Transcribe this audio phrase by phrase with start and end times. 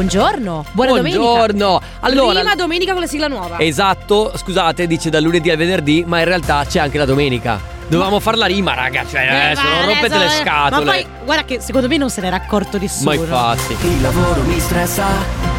[0.00, 1.18] Buongiorno, buona domenica.
[1.18, 1.80] Buongiorno.
[2.00, 3.58] Allora, Prima domenica con la sigla nuova.
[3.60, 7.58] esatto, scusate, dice dal lunedì al venerdì, ma in realtà c'è anche la domenica.
[7.88, 10.84] Dovevamo far la rima, raga, cioè Eh, adesso ma non rompete adesso- le scatole.
[10.84, 13.08] Ma poi, guarda che secondo me non se n'era accorto nessuno.
[13.10, 13.74] Ma infatti.
[13.86, 15.06] Il lavoro mi stressa,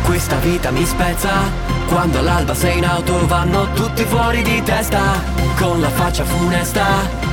[0.06, 1.32] questa vita mi spezza.
[1.88, 5.00] Quando all'alba sei in auto vanno tutti fuori di testa.
[5.58, 6.86] Con la faccia funesta,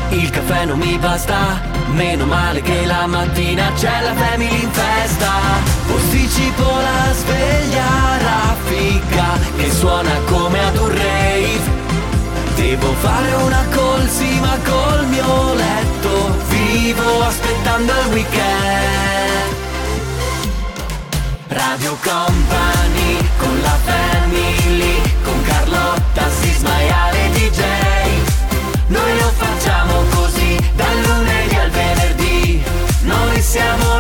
[0.09, 1.61] il caffè non mi basta.
[1.93, 4.64] Meno male che la mattina c'è la family.
[6.35, 11.61] Posticipo la sveglia raffica che suona come ad un rave.
[12.57, 16.37] Devo fare una colsima col mio letto.
[16.49, 19.55] Vivo aspettando il weekend.
[21.47, 27.63] Radio Company con la family, con Carlotta, Sisma e Ale DJ.
[28.89, 32.65] Noi lo facciamo così, dal lunedì al venerdì.
[33.03, 33.94] Noi siamo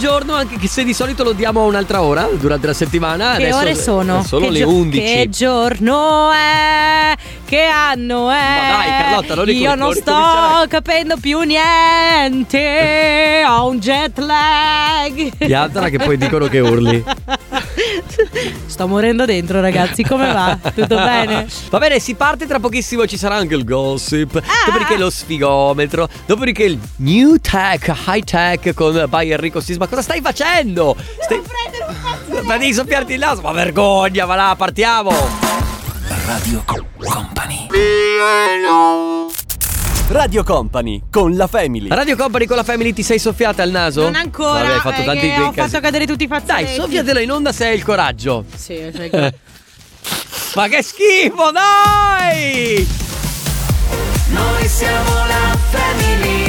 [0.00, 3.34] Buongiorno, anche se di solito lo diamo a un'altra ora durante la settimana.
[3.34, 4.22] Che adesso ore sono?
[4.22, 5.02] Sono che le gio- 11.
[5.12, 7.16] Che giorno è?
[7.44, 8.36] Che anno è?
[8.36, 13.42] Ma dai, Carlotta, non Io ricom- non non sto capendo più niente.
[13.44, 15.36] Ho un jet lag.
[15.36, 17.04] Piantala che poi dicono che urli.
[18.66, 20.02] Sto morendo dentro, ragazzi.
[20.02, 20.58] Come va?
[20.74, 21.46] Tutto bene?
[21.70, 24.40] Va bene, si parte tra pochissimo ci sarà anche il gossip.
[24.66, 26.08] Dopodiché lo sfigometro.
[26.26, 29.86] Dopodiché il new tech, high tech con by Enrico Sisma.
[29.86, 30.96] Cosa stai facendo?
[31.20, 31.42] Stai...
[32.42, 35.10] Ma devi soffiarti il naso, ma vergogna, va là, partiamo.
[36.26, 37.68] Radio Company.
[40.08, 41.88] Radio Company con la family.
[41.88, 44.02] Radio Company con la Family ti sei soffiata al naso?
[44.02, 44.60] Non ancora.
[44.62, 45.68] Vabbè, hai fatto eh, tanti ho casi.
[45.70, 46.64] fatto cadere tutti i fazzoletti.
[46.64, 48.44] Dai, soffiatelo in onda se hai il coraggio.
[48.54, 49.34] Sì, sai che-
[50.54, 52.88] Ma che schifo, dai!
[54.30, 56.47] Noi siamo la family.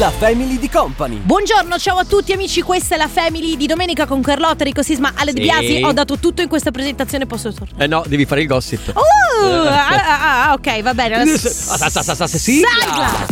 [0.00, 1.18] La family di Company.
[1.18, 5.12] Buongiorno, ciao a tutti amici, questa è la Family di Domenica con Carlotta, Enrico Sisma,
[5.14, 5.40] Ale Sì.
[5.40, 5.82] Biasi.
[5.84, 7.84] Ho dato tutto in questa presentazione, posso tornare?
[7.84, 8.94] Eh no, devi fare il gossip.
[8.94, 11.16] Uh, ah, ah, ah, ok, va bene.
[11.16, 12.26] Ah!
[12.26, 13.26] Sigla!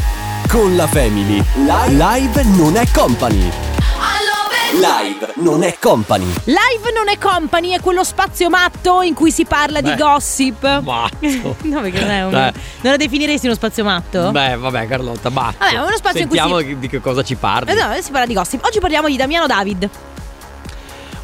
[0.46, 1.42] Con la family.
[1.54, 3.67] Live non è company.
[4.78, 6.24] Live non è company.
[6.44, 10.80] Live non è company, è quello spazio matto in cui si parla Beh, di gossip.
[10.82, 11.56] matto.
[11.62, 12.30] no, perché non è un.
[12.30, 12.52] Dai.
[12.82, 14.30] Non lo definiresti uno spazio matto?
[14.30, 15.56] Beh, vabbè, Carlotta, batto.
[15.58, 17.70] Vabbè, è uno spazio in cui Sentiamo si- di che cosa ci parli.
[17.72, 18.64] Eh, no, si parla di gossip.
[18.64, 19.88] Oggi parliamo di Damiano David,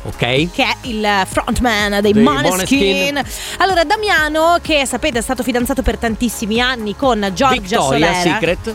[0.06, 0.16] Ok?
[0.18, 2.22] che è il frontman dei Dei.
[2.22, 3.22] Måneskin.
[3.58, 8.20] Allora, Damiano, che sapete è stato fidanzato per tantissimi anni con Giorgia Victoria Solera.
[8.34, 8.74] Secret.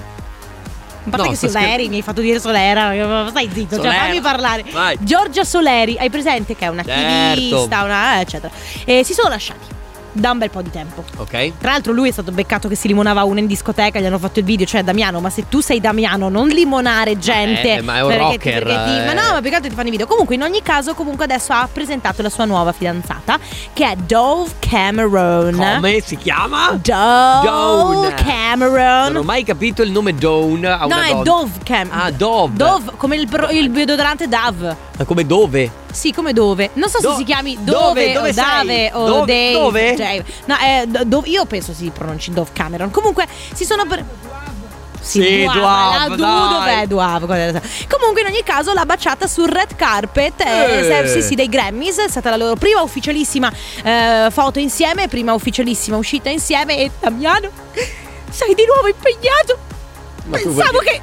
[1.05, 1.89] A parte No, che Soleri, scherzando.
[1.89, 4.01] mi hai fatto dire Solera, stai zitto, cioè Solera.
[4.03, 4.63] fammi parlare.
[4.71, 4.97] Vai.
[4.99, 7.85] Giorgia Soleri, hai presente che è un'attivista, Certo.
[7.85, 8.53] una eh, eccetera.
[8.85, 9.77] E si sono lasciati
[10.19, 11.03] da un bel po' di tempo.
[11.17, 11.53] Ok?
[11.59, 14.39] Tra l'altro lui è stato beccato che si limonava una in discoteca, gli hanno fatto
[14.39, 17.75] il video, cioè Damiano, ma se tu sei Damiano non limonare gente.
[17.75, 19.05] Eh, ma è un perché ti- rocker, perché ti- eh.
[19.05, 20.07] Ma no, ma più che ti fanno i video.
[20.07, 23.37] Comunque in ogni caso comunque adesso ha presentato la sua nuova fidanzata
[23.73, 25.55] che è Dove Cameron.
[25.55, 26.67] Come si chiama?
[26.71, 28.13] Dove Dawn.
[28.15, 29.11] Cameron.
[29.13, 31.21] Non ho mai capito il nome Dawn a No, è.
[31.23, 31.89] Dove Cam.
[31.91, 32.53] Ah, Dove.
[32.55, 34.87] Dove, come il, pro- il deodorante Dove.
[35.05, 35.71] Come dove?
[35.91, 36.71] Sì, come dove?
[36.73, 38.11] Non so Do- se si chiami dove?
[38.13, 39.25] Dove, Dove o Dave o Dove?
[39.25, 39.51] Dave.
[39.53, 39.95] Dove?
[39.95, 40.25] Dave.
[40.45, 42.91] No, eh, do- io penso si pronunci Dove Cameron.
[42.91, 44.03] Comunque si sono per.
[45.01, 47.61] Sì, Duave, Duave, la Du, Duave?
[47.87, 51.07] Comunque in ogni caso l'ha baciata sul red carpet eh, Eh.
[51.07, 53.49] sì, sì, dei Grammys, è stata la loro prima ufficialissima
[53.83, 57.49] eh, foto insieme, prima ufficialissima uscita insieme e Damiano
[58.29, 59.57] sei di nuovo impegnato.
[60.25, 61.01] Ma Pensavo che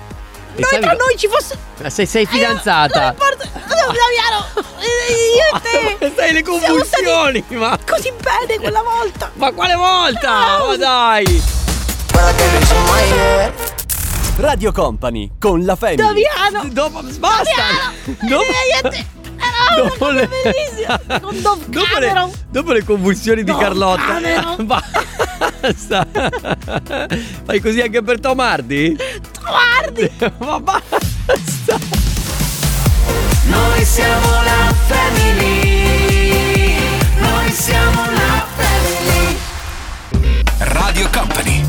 [0.56, 3.00] noi tra noi ci fosse Ma sei, sei eh, fidanzata?
[3.00, 3.14] non
[3.86, 3.92] importa.
[3.92, 4.46] No, Damiano,
[4.80, 6.10] eh, io e te.
[6.12, 7.78] Stai le siamo convulsioni, ma...
[7.86, 9.30] Così bene quella volta.
[9.34, 10.58] Ma quale volta?
[10.58, 10.66] No.
[10.66, 11.42] Ma dai!
[14.36, 15.96] Radio Company con la family.
[15.96, 16.68] Damiano.
[16.70, 17.92] Dopo, basta!
[18.04, 18.16] Eh,
[18.84, 19.06] e te.
[19.38, 21.20] Era una dopo cosa le- bellissima.
[21.20, 24.54] Con Dove dopo le, dopo le convulsioni di Dove Carlotta.
[24.64, 26.06] Basta
[27.44, 28.96] Fai così anche per Tom Hardy?
[29.42, 30.10] Guardi.
[30.38, 32.14] Ma basta
[33.48, 36.18] Noi siamo la family.
[37.18, 39.36] Noi siamo la family.
[40.58, 41.64] Radio Company.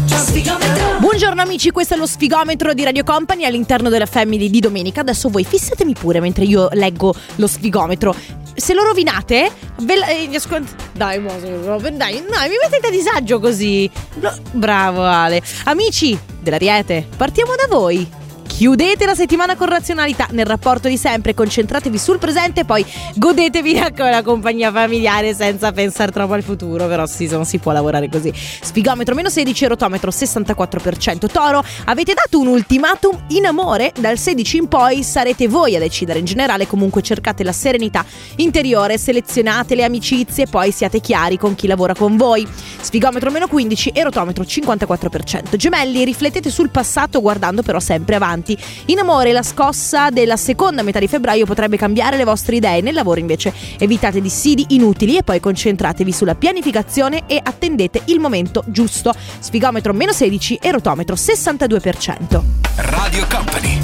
[0.99, 5.01] Buongiorno amici, questo è lo sfigometro di Radio Company all'interno della Family di domenica.
[5.01, 8.15] Adesso voi fissatemi pure mentre io leggo lo sfigometro.
[8.55, 9.51] Se lo rovinate,
[9.81, 13.89] ve la- eh, ascol- dai, mo, dai, dai, mi mettete a disagio così.
[14.15, 15.41] No, bravo Ale.
[15.65, 18.25] Amici dell'Ariete, partiamo da voi.
[18.57, 22.83] Chiudete la settimana con razionalità nel rapporto di sempre, concentratevi sul presente e poi
[23.13, 27.71] godetevi anche la compagnia familiare senza pensare troppo al futuro, però sì, non si può
[27.71, 28.33] lavorare così.
[28.33, 31.27] Spigometro meno 16, rotometro 64%.
[31.31, 33.93] Toro, avete dato un ultimatum in amore?
[33.95, 36.17] Dal 16 in poi sarete voi a decidere.
[36.17, 38.03] In generale comunque cercate la serenità
[38.37, 42.47] interiore, selezionate le amicizie e poi siate chiari con chi lavora con voi.
[42.79, 45.55] Sfigometro meno 15 e rotometro 54%.
[45.55, 48.57] Gemelli, riflettete sul passato guardando però sempre avanti.
[48.85, 52.93] In amore la scossa della seconda metà di febbraio potrebbe cambiare le vostre idee, nel
[52.93, 59.13] lavoro invece evitate dissidi inutili e poi concentratevi sulla pianificazione e attendete il momento giusto.
[59.39, 62.41] Sfigometro meno 16 e rotometro 62%.
[62.75, 63.79] Radio Company.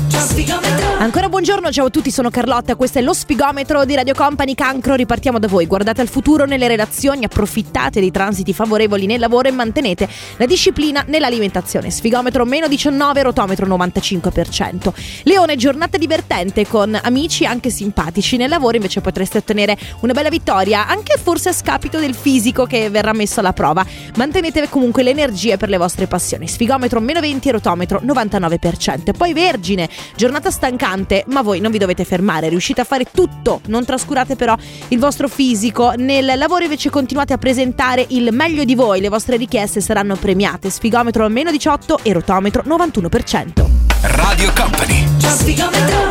[1.00, 4.96] Ancora buongiorno, ciao a tutti, sono Carlotta, questo è lo sfigometro di Radio Company Cancro,
[4.96, 9.52] ripartiamo da voi, guardate al futuro nelle relazioni, approfittate dei transiti favorevoli nel lavoro e
[9.52, 10.08] mantenete
[10.38, 11.90] la disciplina nell'alimentazione.
[11.90, 14.94] Sfigometro meno 19, rotometro 95%.
[15.24, 20.88] Leone, giornata divertente con amici anche simpatici, nel lavoro invece potreste ottenere una bella vittoria,
[20.88, 23.86] anche forse a scapito del fisico che verrà messo alla prova.
[24.16, 26.48] Mantenete comunque le energie per le vostre passioni.
[26.48, 29.12] Sfigometro meno 20, rotometro 99%.
[29.18, 33.86] Poi Vergine, giornata stancante, ma voi non vi dovete fermare, riuscite a fare tutto, non
[33.86, 34.56] trascurate però
[34.90, 35.94] il vostro fisico.
[35.96, 40.70] Nel lavoro invece continuate a presentare il meglio di voi, le vostre richieste saranno premiate.
[40.70, 43.73] Sfigometro meno 18 e rotometro 91%.
[44.04, 45.08] Radio Company.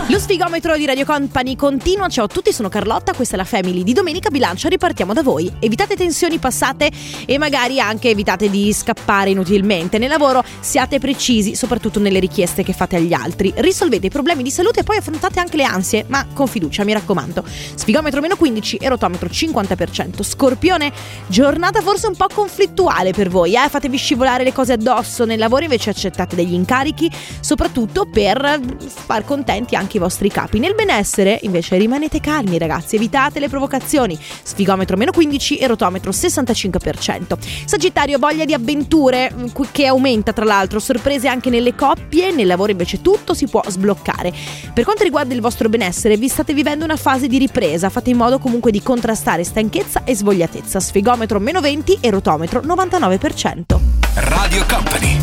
[0.08, 2.08] Lo sfigometro di Radio Company continua.
[2.08, 4.70] Ciao a tutti, sono Carlotta, questa è la Family di Domenica Bilancia.
[4.70, 5.52] Ripartiamo da voi.
[5.58, 6.90] Evitate tensioni passate
[7.26, 9.98] e magari anche evitate di scappare inutilmente.
[9.98, 13.52] Nel lavoro siate precisi, soprattutto nelle richieste che fate agli altri.
[13.54, 16.94] Risolvete i problemi di salute e poi affrontate anche le ansie, ma con fiducia, mi
[16.94, 17.44] raccomando.
[17.74, 20.22] Sfigometro meno 15 e rotometro 50%.
[20.22, 20.92] Scorpione,
[21.26, 23.68] giornata forse un po' conflittuale per voi, eh?
[23.68, 25.26] Fatevi scivolare le cose addosso.
[25.26, 27.10] Nel lavoro invece accettate degli incarichi,
[27.40, 27.80] soprattutto
[28.10, 30.58] per far contenti anche i vostri capi.
[30.58, 34.18] Nel benessere invece rimanete calmi ragazzi, evitate le provocazioni.
[34.42, 37.38] Sfigometro meno 15 e rotometro 65%.
[37.64, 39.32] Sagittario, voglia di avventure
[39.70, 44.32] che aumenta tra l'altro, sorprese anche nelle coppie, nel lavoro invece tutto si può sbloccare.
[44.72, 48.16] Per quanto riguarda il vostro benessere, vi state vivendo una fase di ripresa, fate in
[48.16, 50.80] modo comunque di contrastare stanchezza e svogliatezza.
[50.80, 54.11] Sfigometro meno 20 e rotometro 99%.
[54.14, 55.22] Radio Company.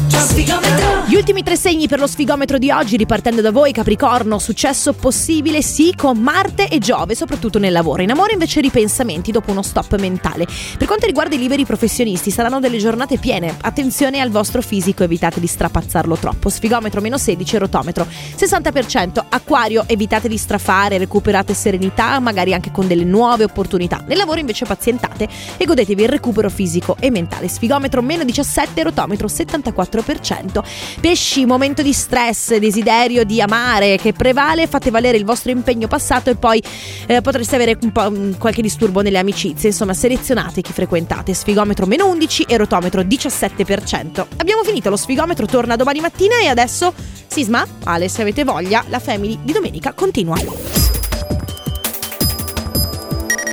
[1.05, 5.61] Gli ultimi tre segni per lo sfigometro di oggi, ripartendo da voi, Capricorno, successo possibile
[5.61, 8.03] sì con Marte e Giove, soprattutto nel lavoro.
[8.03, 10.45] In amore invece ripensamenti dopo uno stop mentale.
[10.77, 13.55] Per quanto riguarda i liberi professionisti, saranno delle giornate piene.
[13.61, 16.49] Attenzione al vostro fisico, evitate di strapazzarlo troppo.
[16.49, 19.23] Sfigometro meno 16, rotometro 60%.
[19.29, 24.03] Acquario, evitate di strafare, recuperate serenità, magari anche con delle nuove opportunità.
[24.05, 25.27] Nel lavoro invece pazientate
[25.57, 27.47] e godetevi il recupero fisico e mentale.
[27.47, 30.63] Sfigometro meno 17, rotometro 74%.
[30.99, 36.29] Pesci, momento di stress, desiderio di amare che prevale, fate valere il vostro impegno passato
[36.29, 36.61] e poi
[37.07, 39.69] eh, potreste avere un po' mh, qualche disturbo nelle amicizie.
[39.69, 41.33] Insomma, selezionate chi frequentate.
[41.33, 44.25] Sfigometro meno 11 e rotometro 17%.
[44.37, 46.93] Abbiamo finito, lo sfigometro torna domani mattina e adesso
[47.29, 50.35] Sisma, Ale, se avete voglia, la Family di domenica continua.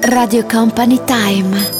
[0.00, 1.75] Radio Company Time.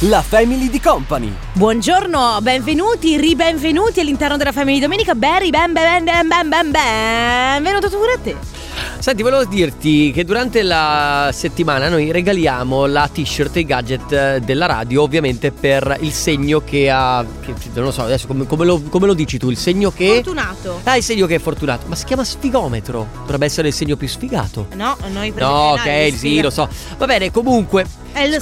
[0.00, 1.32] La Family di Company.
[1.54, 5.14] Buongiorno, benvenuti, ribenvenuti all'interno della Family Domenica.
[5.14, 8.55] Ben, ben, ben, ben, ben, ben, benvenuto pure a te.
[8.98, 14.40] Senti, volevo dirti che durante la settimana noi regaliamo la t-shirt e i gadget eh,
[14.44, 17.24] della radio, ovviamente per il segno che ha.
[17.40, 19.50] Che, non lo so, adesso come, come lo, come lo dici tu?
[19.50, 20.14] Il segno che.
[20.14, 20.80] Fortunato.
[20.82, 21.86] Ah, il segno che è fortunato.
[21.86, 23.06] Ma si chiama sfigometro.
[23.20, 24.66] Dovrebbe essere il segno più sfigato.
[24.74, 26.68] No, noi No, ok, sì, lo so.
[26.98, 27.86] Va bene, comunque.
[28.12, 28.38] È lo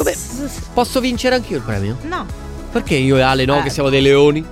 [0.72, 1.98] Posso vincere anch'io il premio?
[2.02, 2.26] No.
[2.72, 3.62] Perché io e Ale no, Eh.
[3.64, 4.44] che siamo dei leoni?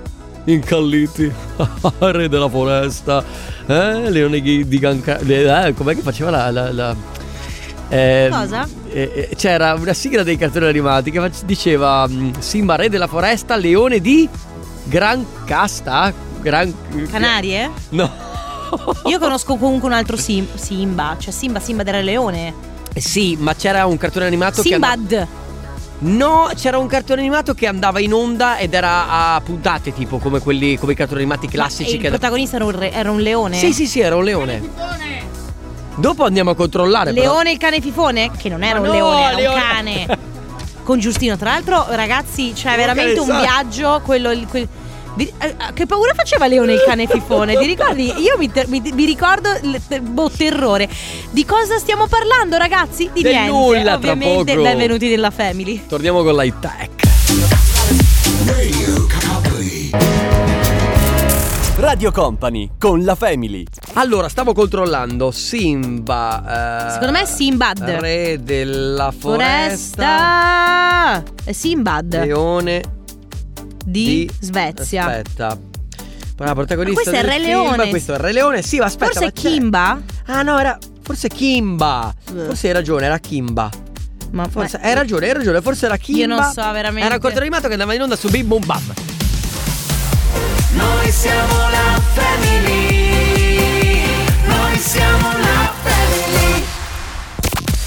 [0.45, 1.33] Incalliti.
[1.99, 3.23] Re della foresta.
[3.67, 5.19] Eh, leone di, Ganca.
[5.19, 6.51] Eh, com'è che faceva la.
[6.51, 6.97] la, la-
[7.89, 8.67] eh, Cosa?
[8.89, 13.55] eh, eh, c'era una sigla dei cartoni animati che diceva mm, Simba, re della foresta,
[13.57, 14.27] leone di
[14.85, 16.13] Gran Casta.
[16.41, 16.75] Gran.
[17.11, 17.71] Canarie?
[17.91, 18.11] No.
[19.07, 22.55] Io conosco comunque un altro Sim- Simba, cioè Simba, Simba del Re Leone.
[22.95, 24.75] Eh, Sì, ma c'era un cartone animato che.
[24.75, 25.29] andava- Simbad.
[26.05, 30.41] No, c'era un cartone animato che andava in onda ed era a puntate, tipo come
[30.41, 33.21] quelli, come i cartoni animati classici E il che protagonista era un, re- era un
[33.21, 33.57] leone?
[33.57, 34.61] Sì, sì, sì, era un leone.
[35.95, 37.13] Dopo andiamo a controllare.
[37.13, 37.31] però.
[37.33, 38.31] Leone il cane fifone?
[38.37, 39.55] Che non era Ma un no, leone, era leone.
[39.55, 40.19] un cane.
[40.83, 44.01] Con Giustino, tra l'altro, ragazzi, c'è Un veramente un viaggio.
[44.05, 44.33] Quello.
[44.33, 44.67] il- quel-
[45.75, 47.57] che paura faceva Leone il cane fifone?
[47.57, 48.13] Ti ricordi?
[48.21, 50.89] Io mi, ter- mi- mi ricordo il te- boh, terrore.
[51.31, 53.11] Di cosa stiamo parlando, ragazzi?
[53.13, 53.51] Di Del niente.
[53.51, 54.65] nulla, tra Ovviamente, poco.
[54.65, 55.85] benvenuti nella Family.
[55.87, 56.91] Torniamo con l'high tech.
[61.77, 63.65] Radio Company con la Family.
[63.95, 66.87] Allora, stavo controllando Simba.
[66.89, 67.81] eh, Secondo me è Sinbad.
[67.83, 70.07] Re della foresta.
[70.07, 71.23] Foresta.
[71.45, 72.83] È Sinbad Leone
[73.85, 75.07] di, Svezia.
[75.07, 75.59] Aspetta.
[76.39, 77.89] La protagonista Ma questo è Re film, Leone.
[77.89, 78.63] Questo è Re Leone.
[78.63, 79.05] Sì, ma aspetta.
[79.13, 80.03] Forse ma è c'è- Kimba?
[80.27, 80.77] Ah, no, era.
[81.03, 82.13] Forse Kimba.
[82.25, 83.71] Forse hai ragione, era Kimba.
[84.33, 85.61] Ma Forse, ma- hai ragione, hai ragione.
[85.61, 86.21] Forse era Kimba.
[86.21, 87.05] Io non so veramente.
[87.07, 88.93] Era un corto animato che andava in onda su Bim Bum Bam.
[90.75, 93.15] Noi siamo la family.
[94.47, 95.52] Noi siamo la.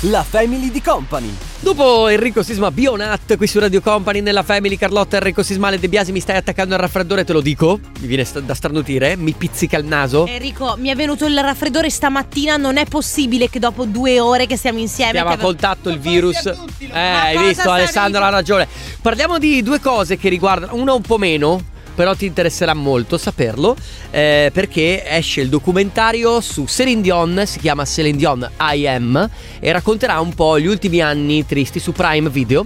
[0.09, 1.33] La Family di Company.
[1.59, 6.11] Dopo Enrico Sisma Bionat qui su Radio Company nella Family Carlotta Enrico Sismale De Biasi
[6.11, 9.77] mi stai attaccando al raffreddore te lo dico mi viene sta- da starnutire mi pizzica
[9.77, 12.57] il naso Enrico, mi è venuto il raffreddore stamattina.
[12.57, 15.17] Non è possibile che dopo due ore che siamo insieme.
[15.17, 18.67] Abbiamo contatto il virus Eh Ma hai visto Alessandro ha ragione
[19.01, 23.75] Parliamo di due cose che riguardano Una un po' meno però ti interesserà molto saperlo
[24.11, 29.71] eh, perché esce il documentario su Celine Dion, si chiama Celine Dion I Am e
[29.71, 32.65] racconterà un po' gli ultimi anni tristi su Prime Video.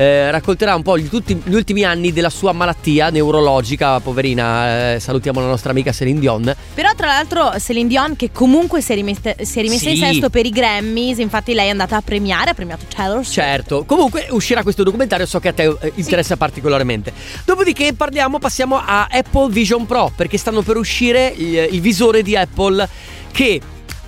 [0.00, 4.94] Eh, racconterà un po' gli, tutti- gli ultimi anni della sua malattia neurologica, poverina.
[4.94, 6.56] eh, salutiamo la nostra amica Celine Dion.
[6.72, 10.02] Però, tra l'altro, Celine Dion, che comunque si è rimessa, si è rimessa in Sì.
[10.02, 11.18] sesto per i Grammys.
[11.18, 13.32] Infatti, lei è andata a premiare, ha premiato Taylor Swift.
[13.34, 17.12] Certo, comunque uscirà questo documentario, so che a te eh, interessa particolarmente.
[17.44, 22.34] Dopodiché parliamo, passiamo a Apple Vision Pro, perché stanno per uscire il, il visore di
[22.36, 22.88] Apple
[23.32, 23.60] che...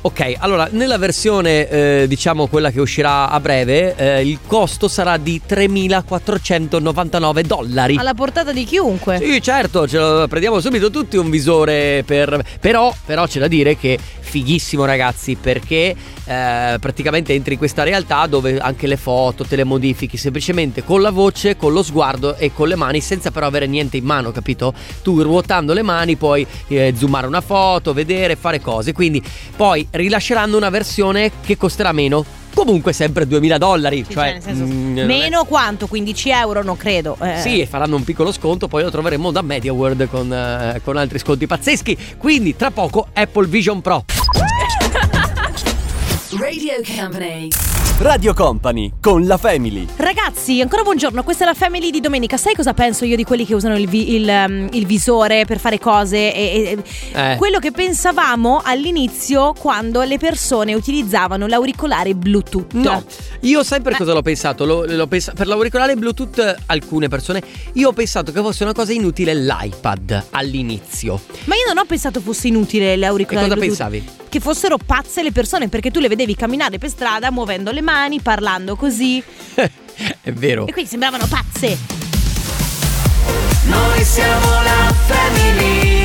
[0.05, 5.17] Ok, allora nella versione eh, diciamo quella che uscirà a breve eh, il costo sarà
[5.17, 7.95] di 3.499 dollari.
[7.97, 9.19] Alla portata di chiunque.
[9.23, 12.45] Sì, certo, ce lo prendiamo subito tutti un visore per...
[12.59, 13.97] Però, però c'è da dire che
[14.33, 15.95] fighissimo ragazzi perché
[16.25, 21.03] eh, praticamente entri in questa realtà dove anche le foto te le modifichi semplicemente con
[21.03, 24.33] la voce, con lo sguardo e con le mani senza però avere niente in mano,
[24.33, 24.73] capito?
[25.03, 29.23] Tu ruotando le mani puoi eh, zoomare una foto, vedere, fare cose, quindi
[29.55, 32.25] poi rilasceranno una versione che costerà meno.
[32.55, 35.87] Comunque sempre 2000 dollari, Sì, cioè, cioè, senso, mm, meno quanto?
[35.87, 36.63] 15 euro?
[36.63, 37.17] Non credo.
[37.23, 37.39] Eh.
[37.39, 40.97] sì, e faranno un piccolo sconto, poi lo troveremo da Media World con, eh, con
[40.99, 41.97] altri sconti pazzeschi.
[42.19, 44.05] Quindi, tra poco, Apple Vision Pro.
[46.39, 47.49] Radio Company.
[47.99, 49.87] Radio Company con la Family.
[49.97, 52.37] Ragazzi, ancora buongiorno, questa è la Family di domenica.
[52.37, 55.61] Sai cosa penso io di quelli che usano il, vi- il, um, il visore per
[55.61, 56.35] fare cose?
[56.35, 56.83] E, e-
[57.33, 57.37] Eh.
[57.37, 62.73] Quello che pensavamo all'inizio quando le persone utilizzavano l'auricolare Bluetooth.
[62.73, 63.05] No,
[63.41, 64.65] io sai per Ma- cosa l'ho pensato?
[64.65, 67.41] L'ho- l'ho pens- per l'auricolare Bluetooth, eh, alcune persone,
[67.75, 71.21] io ho pensato che fosse una cosa inutile l'iPad all'inizio.
[71.45, 73.79] Ma io non ho pensato fosse inutile E l'auricolare cosa Bluetooth.
[73.79, 74.21] pensavi?
[74.33, 78.23] Che fossero pazze le persone perché tu le vedevi camminare per strada muovendo le mani,
[78.23, 79.23] parlando così.
[80.23, 80.67] È vero.
[80.67, 81.77] E quindi sembravano pazze.
[83.67, 86.02] Noi siamo la family.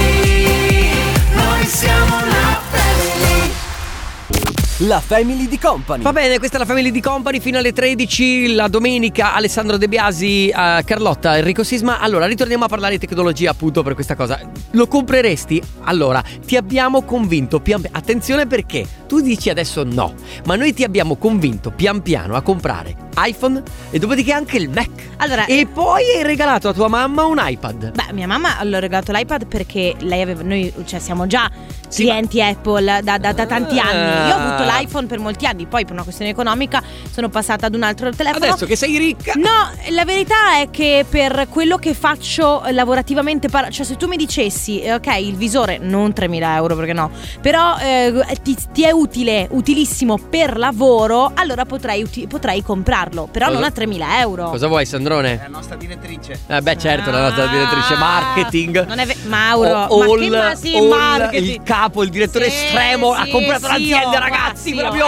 [4.81, 6.03] La Family di Company.
[6.03, 9.33] Va bene, questa è la Family di Company fino alle 13 la domenica.
[9.33, 11.99] Alessandro De Biasi, eh, Carlotta, Enrico Sisma.
[11.99, 14.39] Allora, ritorniamo a parlare di tecnologia appunto per questa cosa.
[14.71, 15.59] Lo compreresti?
[15.85, 17.59] Allora, ti abbiamo convinto.
[17.91, 20.13] Attenzione perché tu dici adesso no,
[20.45, 22.95] ma noi ti abbiamo convinto pian piano a comprare
[23.25, 24.89] iPhone e dopodiché anche il Mac.
[25.17, 27.91] Allora, E poi hai regalato a tua mamma un iPad.
[27.95, 30.43] Beh, mia mamma l'ho regalato l'iPad perché lei aveva.
[30.43, 31.49] Noi, cioè, siamo già
[31.87, 33.85] Sì, clienti Apple da, da- da tanti Ah.
[33.87, 34.27] anni.
[34.29, 37.73] Io ho avuto l'iPhone per molti anni, poi per una questione economica sono passata ad
[37.73, 38.45] un altro telefono.
[38.45, 39.33] Adesso che sei ricca.
[39.35, 44.17] No, la verità è che per quello che faccio lavorativamente, par- cioè se tu mi
[44.17, 47.09] dicessi, eh, ok, il visore non 3.000 euro perché no,
[47.41, 53.47] però eh, ti, ti è utile, utilissimo per lavoro, allora potrei, uti- potrei comprarlo, però
[53.47, 54.49] Cosa- non a 3.000 euro.
[54.49, 55.37] Cosa vuoi, Sandrone?
[55.41, 56.39] la nostra direttrice.
[56.47, 58.85] Eh beh, certo, la nostra direttrice Ah, marketing.
[58.85, 61.49] Non è ve- Mauro, O- ma all- che ma sì, all- marketing.
[61.55, 65.05] il capo, il direttore Sì, estremo ha sì, comprato sì, l'azienda, oh, ragazzi, sì, proprio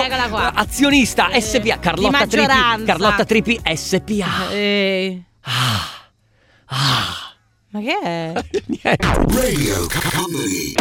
[0.54, 2.84] azionista Eh, SPA, Carlotta Tripi.
[2.86, 4.50] Carlotta Tripi SPA.
[4.52, 5.88] Eh, Ah.
[6.66, 7.34] Ah.
[7.72, 8.34] ma che è?
[8.68, 8.98] Niente.
[9.08, 10.74] Radio Company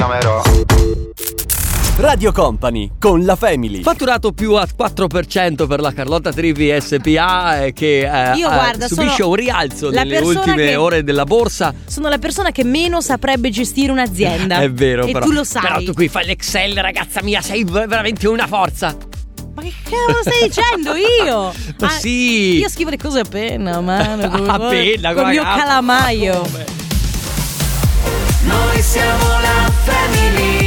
[3.01, 3.83] con la Family.
[3.83, 8.87] Fatturato più a 4% per la Carlotta Tripi SPA eh, che eh, Io, eh, guarda,
[8.87, 11.75] subisce un rialzo nelle ultime che- ore della borsa.
[11.87, 14.61] Sono la persona che meno saprebbe gestire un'azienda.
[14.63, 15.25] È vero, e però.
[15.25, 15.63] tu lo sai.
[15.63, 18.97] Però tu qui fai l'Excel, ragazza mia, sei veramente una forza.
[19.57, 21.53] Ma che cavolo stai dicendo io?
[21.81, 22.59] Ma Ah, sì.
[22.59, 25.63] Io scrivo le cose a penna, a mano, con, A penna, con il mio ragazza,
[25.65, 26.47] calamaio.
[28.43, 30.58] Noi siamo la family.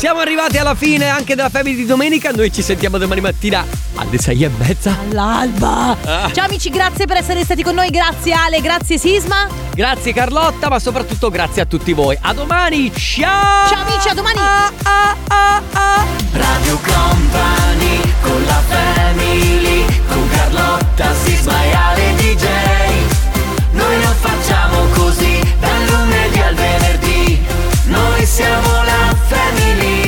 [0.00, 2.30] Siamo arrivati alla fine anche della Family di domenica.
[2.30, 3.66] Noi ci sentiamo domani mattina
[3.96, 4.96] alle 6 e mezza.
[4.98, 5.94] All'alba.
[6.02, 6.30] Ah.
[6.32, 7.90] Ciao amici, grazie per essere stati con noi.
[7.90, 9.46] Grazie Ale, grazie Sisma.
[9.74, 12.16] Grazie Carlotta, ma soprattutto grazie a tutti voi.
[12.18, 13.68] A domani, ciao.
[13.68, 14.38] Ciao amici, a domani.
[14.38, 16.04] Ah, ah, ah, ah.
[16.32, 22.46] Radio Company con la Family, con Carlotta, Sisma e Ale DJ.
[23.72, 27.38] Noi lo facciamo così, dal lunedì al venerdì.
[27.84, 29.99] Noi siamo la family.